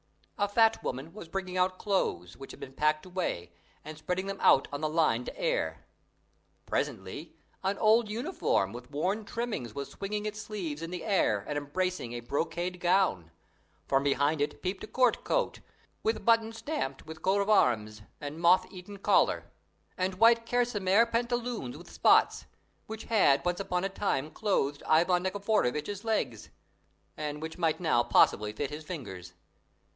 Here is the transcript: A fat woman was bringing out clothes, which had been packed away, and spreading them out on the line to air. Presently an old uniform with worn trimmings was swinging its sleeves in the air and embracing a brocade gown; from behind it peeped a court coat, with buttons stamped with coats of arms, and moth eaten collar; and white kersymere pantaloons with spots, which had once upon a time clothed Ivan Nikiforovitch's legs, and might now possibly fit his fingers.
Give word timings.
A 0.39 0.47
fat 0.47 0.81
woman 0.83 1.13
was 1.13 1.27
bringing 1.27 1.57
out 1.59 1.77
clothes, 1.77 2.35
which 2.35 2.49
had 2.49 2.59
been 2.59 2.73
packed 2.73 3.05
away, 3.05 3.51
and 3.85 3.95
spreading 3.95 4.25
them 4.25 4.39
out 4.41 4.67
on 4.73 4.81
the 4.81 4.89
line 4.89 5.23
to 5.25 5.39
air. 5.39 5.85
Presently 6.65 7.35
an 7.63 7.77
old 7.77 8.09
uniform 8.09 8.73
with 8.73 8.89
worn 8.89 9.23
trimmings 9.23 9.75
was 9.75 9.91
swinging 9.91 10.25
its 10.25 10.41
sleeves 10.41 10.81
in 10.81 10.89
the 10.89 11.03
air 11.03 11.45
and 11.47 11.55
embracing 11.59 12.13
a 12.13 12.21
brocade 12.21 12.79
gown; 12.79 13.29
from 13.85 14.01
behind 14.01 14.41
it 14.41 14.63
peeped 14.63 14.83
a 14.83 14.87
court 14.87 15.23
coat, 15.23 15.59
with 16.01 16.25
buttons 16.25 16.57
stamped 16.57 17.05
with 17.05 17.21
coats 17.21 17.43
of 17.43 17.49
arms, 17.51 18.01
and 18.19 18.39
moth 18.39 18.65
eaten 18.73 18.97
collar; 18.97 19.51
and 19.95 20.15
white 20.15 20.47
kersymere 20.47 21.05
pantaloons 21.05 21.77
with 21.77 21.91
spots, 21.91 22.47
which 22.87 23.03
had 23.03 23.45
once 23.45 23.59
upon 23.59 23.83
a 23.83 23.89
time 23.89 24.31
clothed 24.31 24.81
Ivan 24.87 25.21
Nikiforovitch's 25.21 26.03
legs, 26.03 26.49
and 27.15 27.39
might 27.59 27.79
now 27.79 28.01
possibly 28.01 28.51
fit 28.51 28.71
his 28.71 28.83
fingers. 28.83 29.33